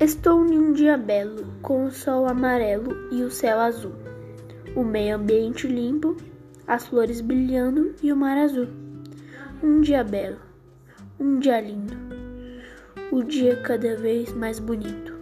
Estou 0.00 0.46
em 0.46 0.56
um 0.56 0.72
dia 0.72 0.96
belo, 0.96 1.44
com 1.60 1.86
o 1.86 1.90
sol 1.90 2.28
amarelo 2.28 2.94
e 3.10 3.24
o 3.24 3.32
céu 3.32 3.58
azul, 3.58 3.94
o 4.76 4.84
meio 4.84 5.16
ambiente 5.16 5.66
limpo, 5.66 6.16
as 6.68 6.86
flores 6.86 7.20
brilhando 7.20 7.96
e 8.00 8.12
o 8.12 8.16
mar 8.16 8.38
azul. 8.38 8.68
Um 9.60 9.80
dia 9.80 10.04
belo, 10.04 10.38
um 11.18 11.40
dia 11.40 11.60
lindo, 11.60 11.94
o 13.10 13.24
dia 13.24 13.56
cada 13.56 13.96
vez 13.96 14.32
mais 14.32 14.60
bonito. 14.60 15.17